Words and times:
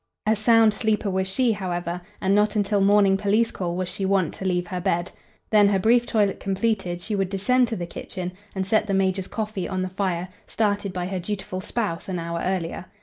A 0.25 0.35
sound 0.35 0.73
sleeper 0.73 1.11
was 1.11 1.27
she, 1.27 1.51
however, 1.51 2.01
and 2.21 2.33
not 2.33 2.55
until 2.55 2.81
morning 2.81 3.17
police 3.17 3.51
call 3.51 3.75
was 3.75 3.87
she 3.87 4.03
wont 4.03 4.33
to 4.33 4.45
leave 4.45 4.65
her 4.65 4.81
bed. 4.81 5.11
Then, 5.51 5.67
her 5.67 5.77
brief 5.77 6.07
toilet 6.07 6.39
completed, 6.39 7.01
she 7.01 7.15
would 7.15 7.29
descend 7.29 7.67
to 7.67 7.75
the 7.75 7.85
kitchen 7.85 8.31
and 8.55 8.65
set 8.65 8.87
the 8.87 8.95
major's 8.95 9.27
coffee 9.27 9.69
on 9.69 9.83
the 9.83 9.89
fire, 9.89 10.29
started 10.47 10.91
by 10.91 11.05
her 11.05 11.19
dutiful 11.19 11.61
spouse 11.61 12.09
an 12.09 12.17
hour 12.17 12.41
earlier. 12.43 12.87